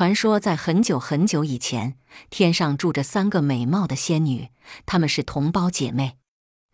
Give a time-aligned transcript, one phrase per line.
[0.00, 1.98] 传说在很久很久以前，
[2.30, 4.48] 天上住着三个美貌的仙女，
[4.86, 6.16] 她们是同胞姐妹。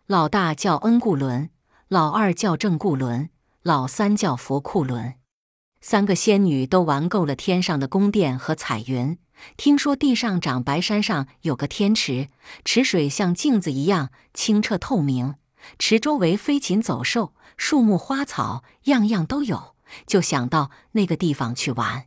[0.05, 1.49] 老大叫恩固伦，
[1.89, 3.29] 老二叫正固伦，
[3.63, 5.15] 老三叫佛库伦。
[5.81, 9.17] 三个仙女都玩够了天上的宫殿和彩云。
[9.57, 12.29] 听说地上长白山上有个天池，
[12.63, 15.35] 池水像镜子一样清澈透明，
[15.77, 19.75] 池周围飞禽走兽、树木花草样样都有，
[20.05, 22.05] 就想到那个地方去玩。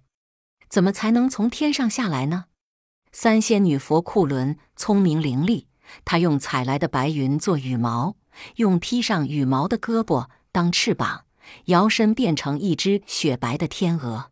[0.71, 2.45] 怎么才能从天上下来呢？
[3.11, 5.67] 三仙女佛库伦聪明伶俐，
[6.05, 8.17] 她用采来的白云做羽毛，
[8.57, 11.25] 用披上羽毛的胳膊当翅膀，
[11.65, 14.31] 摇身变成一只雪白的天鹅。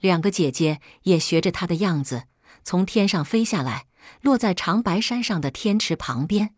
[0.00, 2.24] 两个姐姐也学着她的样子，
[2.64, 3.86] 从天上飞下来，
[4.20, 6.56] 落在长白山上的天池旁边。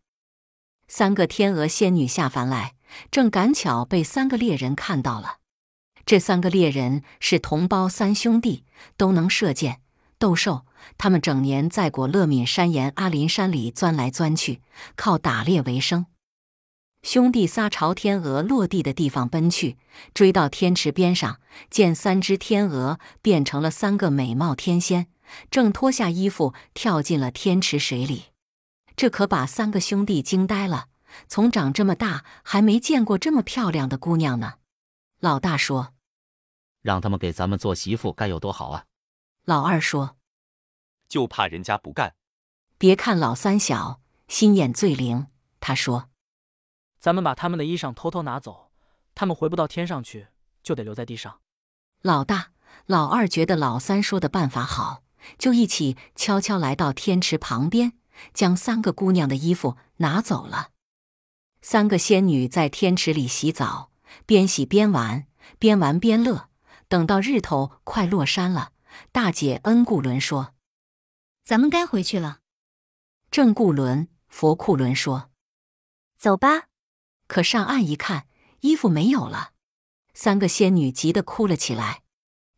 [0.88, 2.74] 三个天鹅仙女下凡来，
[3.10, 5.39] 正赶巧被三个猎人看到了。
[6.10, 8.64] 这三个猎人是同胞三兄弟，
[8.96, 9.80] 都能射箭、
[10.18, 10.66] 斗兽。
[10.98, 14.60] 他们整年在果勒敏山岩阿林山里钻来钻去，
[14.96, 16.06] 靠打猎为生。
[17.04, 19.78] 兄弟仨朝天鹅落地的地方奔去，
[20.12, 21.38] 追到天池边上，
[21.70, 25.06] 见三只天鹅变成了三个美貌天仙，
[25.48, 28.24] 正脱下衣服跳进了天池水里。
[28.96, 30.86] 这可把三个兄弟惊呆了，
[31.28, 34.54] 从长这么大还没见过这么漂亮的姑娘呢。
[35.20, 35.92] 老大说。
[36.82, 38.86] 让他们给咱们做媳妇该有多好啊！
[39.44, 40.16] 老二说
[41.08, 42.14] ：“就怕人家不干。”
[42.78, 45.26] 别看老三小，心眼最灵。
[45.60, 46.08] 他说
[46.98, 48.70] ：“咱们把他们的衣裳偷偷拿走，
[49.14, 50.28] 他们回不到天上去，
[50.62, 51.40] 就得留在地上。”
[52.02, 52.52] 老大、
[52.86, 55.02] 老二觉得老三说的办法好，
[55.36, 57.92] 就一起悄悄来到天池旁边，
[58.32, 60.70] 将三个姑娘的衣服拿走了。
[61.62, 63.90] 三个仙女在天池里洗澡，
[64.24, 65.26] 边洗边玩，
[65.58, 66.49] 边玩边乐。
[66.90, 68.72] 等到日头快落山了，
[69.12, 70.54] 大姐恩固伦说
[71.44, 72.40] ：“咱们该回去了。”
[73.30, 75.30] 正固伦、佛库伦说
[76.18, 76.64] ：“走吧。”
[77.28, 78.26] 可上岸一看，
[78.62, 79.52] 衣服没有了，
[80.14, 82.02] 三个仙女急得哭了起来。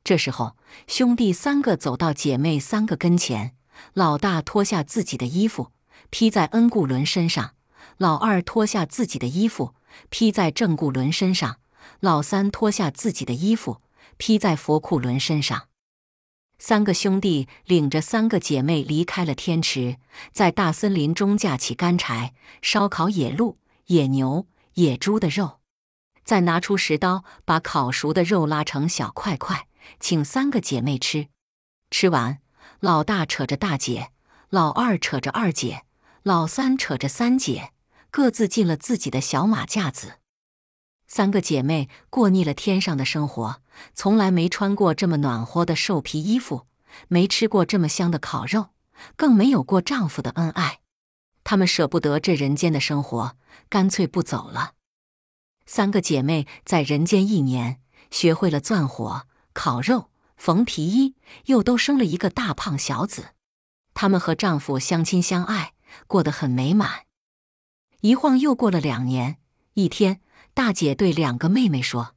[0.03, 3.55] 这时候，兄弟三个走到姐妹三个跟前，
[3.93, 5.73] 老大脱下自己的衣服
[6.09, 7.55] 披在恩固伦身上，
[7.99, 9.75] 老二脱下自己的衣服
[10.09, 11.59] 披在正固伦身上，
[12.01, 13.83] 老三脱下自己的衣服。
[14.17, 15.69] 披在佛库伦身上，
[16.59, 19.99] 三个兄弟领着三个姐妹离开了天池，
[20.33, 25.59] 在大森林中架起干柴，烧烤野鹿、野牛、野猪的肉，
[26.25, 29.67] 再拿出石刀，把烤熟的肉拉成小块块，
[29.99, 31.29] 请三个姐妹吃。
[31.91, 32.39] 吃完，
[32.81, 34.13] 老大扯着大姐，
[34.49, 35.83] 老二扯着二姐，
[36.23, 37.73] 老三扯着三姐，
[38.11, 40.22] 各自进了自己的小马架子。
[41.15, 43.61] 三个姐妹过腻了天上的生活，
[43.93, 46.67] 从来没穿过这么暖和的兽皮衣服，
[47.09, 48.71] 没吃过这么香的烤肉，
[49.15, 50.81] 更没有过丈夫的恩爱。
[51.45, 53.37] 她们舍不得这人间的生活，
[53.69, 54.73] 干脆不走了。
[55.67, 60.09] 三个姐妹在人间一年，学会了钻火、烤肉、
[60.39, 61.15] 缝皮衣，
[61.45, 63.35] 又都生了一个大胖小子。
[63.93, 65.75] 她们和丈夫相亲相爱，
[66.07, 67.03] 过得很美满。
[68.01, 69.37] 一晃又过了两年，
[69.75, 70.23] 一天。
[70.55, 72.15] 大姐对两个妹妹说：“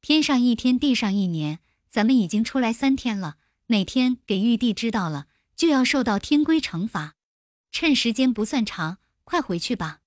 [0.00, 3.36] 天上一天，地上一年，咱们已经出来三天了。
[3.66, 7.14] 哪天给玉帝知道了，就要受到天规惩罚。
[7.72, 9.98] 趁时间不算长，快回去吧。”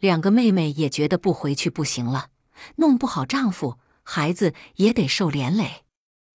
[0.00, 2.30] 两个妹妹也觉得不回去不行了，
[2.76, 5.84] 弄不好丈夫、孩子也得受连累。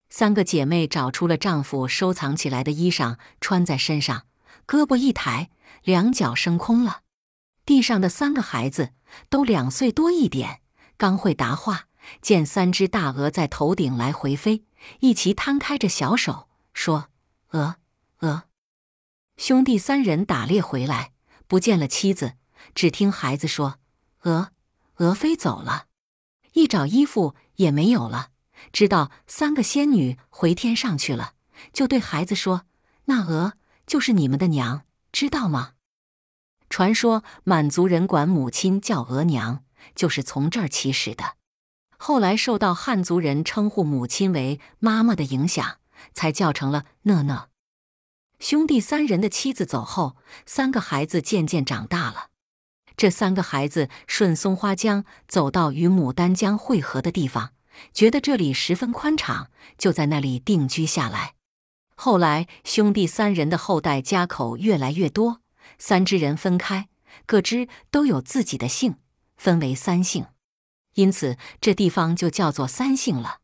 [0.09, 4.27] 三个姐妹找出了丈夫收藏起来的衣裳，穿在身上，
[4.67, 5.49] 胳膊一抬，
[5.83, 7.01] 两脚升空了。
[7.65, 8.93] 地上的三个孩子。
[9.29, 10.61] 都两岁多一点，
[10.95, 11.87] 刚会答话。
[12.21, 14.63] 见三只大鹅在头顶来回飞，
[15.01, 17.09] 一齐摊开着小手说
[17.51, 17.75] ：“鹅，
[18.19, 18.43] 鹅。”
[19.37, 21.11] 兄弟三人打猎回来，
[21.47, 22.35] 不见了妻子，
[22.73, 23.79] 只听孩子说
[24.23, 24.51] ：“鹅，
[24.95, 25.87] 鹅飞走了。”
[26.53, 28.29] 一找衣服也没有了，
[28.71, 31.33] 知道三个仙女回天上去了，
[31.71, 32.65] 就对孩子说
[33.05, 33.53] ：“那鹅
[33.85, 35.73] 就是你们的娘，知道吗？”
[36.71, 41.35] 传说满族人管母亲叫额娘，就是从这儿起始的。
[41.97, 45.79] 后来受到汉族人称呼母亲为妈妈的影响，
[46.13, 47.49] 才叫成了讷讷。
[48.39, 50.15] 兄弟三人的妻子走后，
[50.45, 52.29] 三个孩子渐渐长大了。
[52.95, 57.51] 这三个孩子顺松花江走到与牡丹江汇合的地方，
[57.93, 61.33] 觉得这里十分宽敞，就在那里定居下来。
[61.95, 65.41] 后来兄弟三人的后代家口越来越多。
[65.77, 66.89] 三支人分开，
[67.25, 68.95] 各支都有自己的姓，
[69.37, 70.25] 分为三姓，
[70.95, 73.39] 因此这地方就叫做三姓了。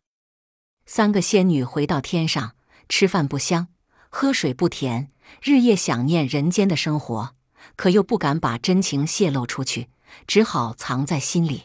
[0.85, 2.55] 三个仙女回到天上，
[2.87, 3.67] 吃饭不香，
[4.09, 7.35] 喝水不甜，日夜想念人间的生活，
[7.75, 9.89] 可又不敢把真情泄露出去，
[10.25, 11.63] 只好藏在心里。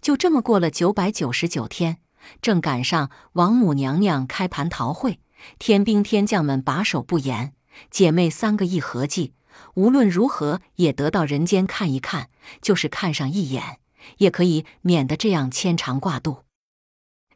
[0.00, 1.98] 就这么过了九百九十九天，
[2.40, 5.20] 正赶上王母娘娘开蟠桃会，
[5.58, 7.52] 天兵天将们把守不严，
[7.90, 9.34] 姐妹三个一合计，
[9.74, 12.30] 无论如何也得到人间看一看，
[12.62, 13.78] 就是看上一眼，
[14.18, 16.44] 也可以免得这样牵肠挂肚。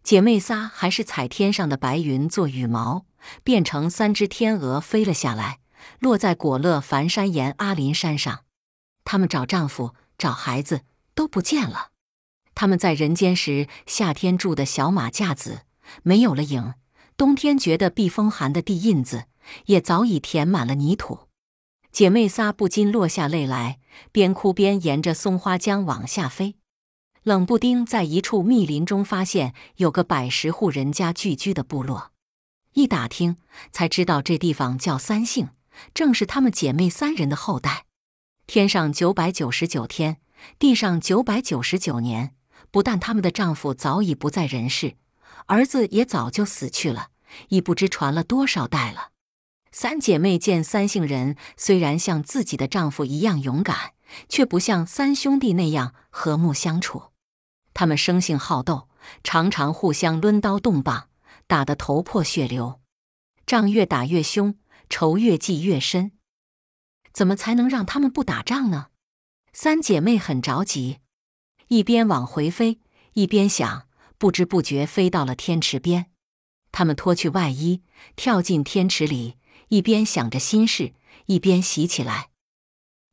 [0.03, 3.05] 姐妹仨还是采天上的白云做羽毛，
[3.45, 5.59] 变成三只天鹅飞了下来，
[5.99, 8.45] 落在果勒凡山岩阿林山上。
[9.05, 10.83] 她们找丈夫、找孩子
[11.15, 11.89] 都不见了。
[12.55, 15.63] 他们在人间时，夏天住的小马架子
[16.03, 16.75] 没有了影；
[17.17, 19.25] 冬天觉得避风寒的地印子
[19.67, 21.30] 也早已填满了泥土。
[21.93, 23.79] 姐妹仨不禁落下泪来，
[24.13, 26.57] 边哭边沿着松花江往下飞。
[27.23, 32.13] 冷不丁在一处密林中发现有个百十户人家聚居的部落，
[32.73, 33.37] 一打听
[33.71, 35.49] 才知道这地方叫三姓，
[35.93, 37.85] 正是她们姐妹三人的后代。
[38.47, 40.17] 天上九百九十九天，
[40.59, 42.35] 地上九百九十九年。
[42.71, 44.95] 不但她们的丈夫早已不在人世，
[45.47, 47.09] 儿子也早就死去了，
[47.49, 49.11] 已不知传了多少代了。
[49.73, 53.93] 三姐妹见三姓人虽然像自己的丈夫一样勇敢，
[54.29, 57.13] 却不像三兄弟那样和睦相处。
[57.73, 58.89] 他们生性好斗，
[59.23, 61.09] 常常互相抡刀动棒，
[61.47, 62.81] 打得头破血流，
[63.47, 64.57] 仗越打越凶，
[64.89, 66.13] 仇越记越深。
[67.13, 68.89] 怎么才能让他们不打仗呢？
[69.53, 70.99] 三姐妹很着急，
[71.69, 72.81] 一边往回飞，
[73.13, 73.87] 一边想，
[74.19, 76.07] 不知不觉飞到了天池边。
[76.73, 77.83] 她们脱去外衣，
[78.15, 79.37] 跳进天池里，
[79.71, 80.93] 一边想着心事，
[81.27, 82.29] 一边洗起来。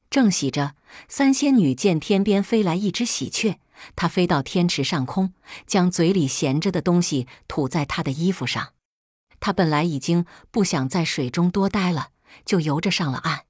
[0.09, 0.75] 正洗着，
[1.07, 3.59] 三仙女见天边飞来一只喜鹊。
[3.95, 5.33] 他飞到天池上空，
[5.68, 8.74] 将嘴里衔着的东西吐在她的衣服上。
[9.39, 12.09] 他本来已经不想在水中多待了，
[12.44, 13.45] 就游着上了岸。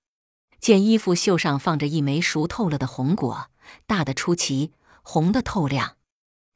[0.59, 3.49] 见衣服袖上放着一枚熟透了的红果，
[3.85, 5.95] 大的出奇，红的透亮。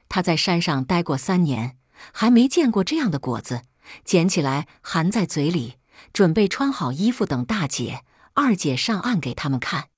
[0.10, 1.78] 他在山上待过三年，
[2.12, 3.62] 还没见过这样的果子，
[4.04, 5.76] 捡起来含在嘴里，
[6.14, 8.04] 准备穿好衣服等大姐、
[8.34, 9.90] 二姐上岸给他们看。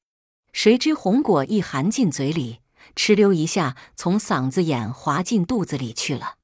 [0.52, 2.60] 谁知红果一含进嘴里。
[2.96, 6.36] 哧溜一下，从嗓子眼滑进肚子里去了。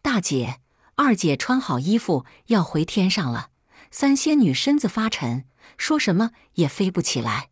[0.00, 0.60] 大姐、
[0.94, 3.50] 二姐穿好衣服要回天上了，
[3.90, 5.46] 三仙女身子发沉，
[5.76, 7.50] 说什么也飞不起来。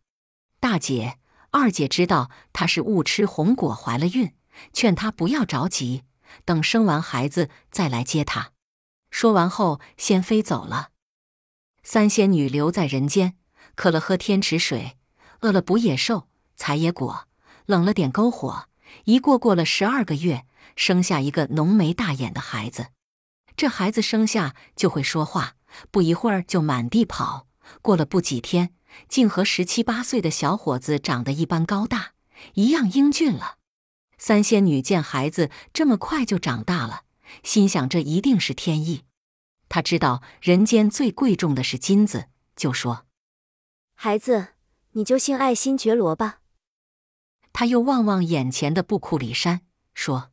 [0.61, 1.19] 大姐、
[1.51, 4.33] 二姐知道她是误吃红果怀了孕，
[4.73, 6.05] 劝她不要着急，
[6.45, 8.53] 等生完孩子再来接她。
[9.11, 10.91] 说完后，先飞走了。
[11.85, 13.37] 三仙女留在人间，
[13.77, 14.97] 渴了喝天池水，
[15.41, 16.27] 饿了捕野兽、
[16.57, 17.29] 采野果。
[17.67, 18.69] 冷了点篝火，
[19.05, 20.45] 一过过了十二个月，
[20.77, 22.89] 生下一个浓眉大眼的孩子。
[23.57, 25.55] 这孩子生下就会说话，
[25.91, 27.47] 不一会儿就满地跑。
[27.81, 28.75] 过了不几天，
[29.09, 32.13] 竟和十七八岁的小伙子长得一般高大，
[32.55, 33.57] 一样英俊了。
[34.19, 37.05] 三仙女见孩子这么快就长大了，
[37.43, 39.05] 心想这一定是天意。
[39.75, 43.07] 她知道人间最贵重的是金子，就说
[43.95, 44.51] ：“孩子，
[44.93, 46.43] 你就姓爱新觉罗吧。”
[47.53, 49.63] 他又望望眼前的布库里山，
[49.93, 50.31] 说：“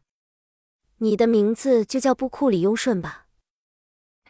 [1.01, 3.25] 你的名字就叫布库里雍顺吧。”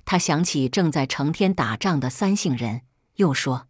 [0.06, 2.84] 他想起正在成天打仗的三姓人，
[3.16, 3.68] 又说：“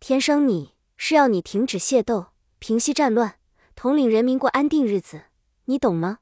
[0.00, 2.26] 天生你是要你停止械斗，
[2.58, 3.38] 平息战乱，
[3.74, 5.28] 统领人民过安定日子，
[5.64, 6.18] 你懂吗？”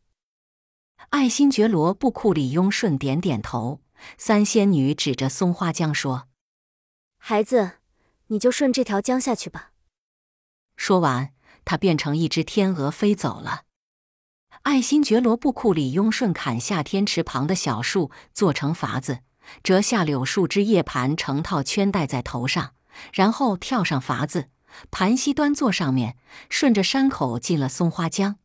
[1.11, 3.81] 爱新觉罗布库里雍顺点点头。
[4.19, 6.29] 三仙女指着松花江说
[7.19, 7.73] ：“孩子，
[8.29, 9.73] 你就顺这条江下去吧。”
[10.77, 11.33] 说完。
[11.67, 13.63] 她变成一只天鹅飞走了。
[14.63, 19.21] 爱新觉罗布库里雍顺砍下天池旁的小树，做成筏子，
[19.63, 22.75] 折下柳树枝叶盘成套圈戴在头上，
[23.13, 24.49] 然后跳上筏子，
[24.91, 26.17] 盘膝端坐上面，
[26.49, 28.37] 顺着山口进了松花江。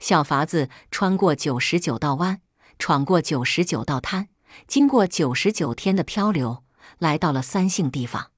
[0.00, 2.40] 小筏子穿过九十九道弯，
[2.78, 4.28] 闯过九十九道滩，
[4.66, 6.64] 经过九十九天的漂流，
[6.98, 8.32] 来到了三姓地方。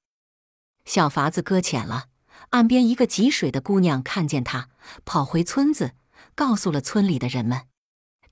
[0.85, 2.07] 小筏子搁浅了。
[2.51, 4.71] 岸边一个汲水的姑娘看见他，
[5.05, 5.95] 跑回村子，
[6.35, 7.67] 告诉了村里的人们。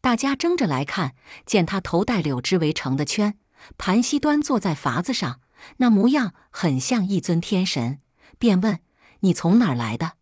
[0.01, 1.15] 大家争着来看，
[1.45, 3.39] 见他头戴柳枝围成的圈，
[3.77, 5.41] 盘膝端坐在筏子上，
[5.79, 8.01] 那模样很像一尊天神，
[8.39, 8.81] 便问
[9.21, 10.13] ：“你从哪儿来的？”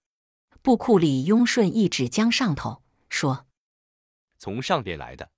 [0.60, 3.46] 布库里雍顺一指江上头，说
[4.38, 5.30] ：“从上边来的。”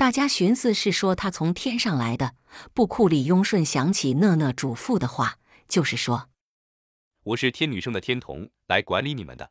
[0.00, 2.34] 大家寻思是说他从天上来的。
[2.72, 5.36] 布库里雍顺想起讷讷嘱咐的话，
[5.68, 6.30] 就是说。
[7.22, 9.50] 我是天女生的天童，来管理你们的。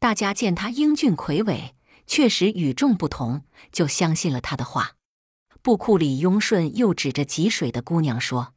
[0.00, 1.76] 大家见他英俊魁伟，
[2.08, 4.96] 确实与众不同，就相信了他的话。
[5.62, 8.54] 布库里雍顺又指着汲水的姑娘说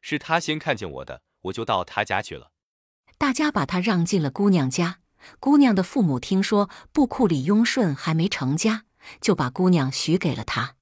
[0.00, 2.50] 是他先看见我的，我就到他家去了。
[3.16, 4.98] ：“大家把他让进了姑娘家。”
[5.38, 8.84] 姑娘的父母听说布库里雍顺还没成家，
[9.20, 10.76] 就把姑娘许给了他。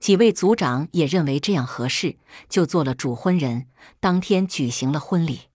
[0.00, 2.18] 几位族长也认为这样合适，
[2.48, 3.68] 就做了主婚人。
[4.00, 5.48] 当天举行了婚礼。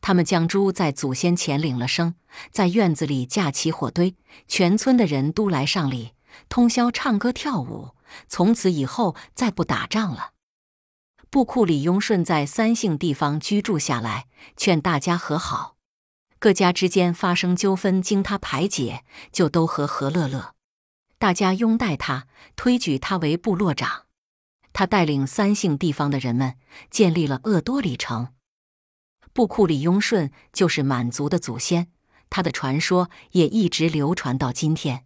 [0.00, 2.14] 他们将猪在祖先前领了生，
[2.50, 4.16] 在院子里架起火堆，
[4.48, 6.12] 全村的人都来上礼，
[6.48, 7.90] 通宵唱歌跳舞。
[8.26, 10.30] 从此以后，再不打仗了。
[11.30, 15.76] 布库里雍顺在三姓地方居住下来，劝大家和好。
[16.38, 20.51] 各家之间发生纠纷，经他排解，就都和和乐乐。
[21.22, 22.26] 大家拥戴他，
[22.56, 24.06] 推举他为部落长。
[24.72, 26.56] 他带领三姓地方的人们
[26.90, 28.34] 建立了鄂多里城。
[29.32, 31.92] 布库里雍顺就是满族的祖先，
[32.28, 35.04] 他的传说也一直流传到今天。